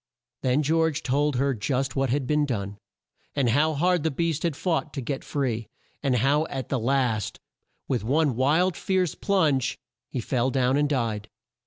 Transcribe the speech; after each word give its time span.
Then 0.41 0.63
George 0.63 1.03
told 1.03 1.35
her 1.35 1.53
just 1.53 1.95
what 1.95 2.09
had 2.09 2.25
been 2.25 2.43
done, 2.47 2.79
and 3.35 3.49
how 3.51 3.75
hard 3.75 4.01
the 4.01 4.09
beast 4.09 4.41
had 4.41 4.55
fought 4.55 4.95
to 4.95 4.99
get 5.01 5.23
free, 5.23 5.69
and 6.01 6.15
how 6.15 6.47
at 6.47 6.69
the 6.69 6.79
last, 6.79 7.39
with 7.87 8.03
one 8.03 8.35
wild 8.35 8.75
fierce 8.75 9.13
plunge, 9.13 9.77
he 10.09 10.19
fell 10.19 10.49
down 10.49 10.75
and 10.75 10.89
died. 10.89 11.29